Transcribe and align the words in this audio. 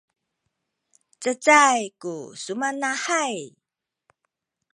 cacay 1.21 1.81
ku 2.01 2.13
sumanahay 2.43 3.37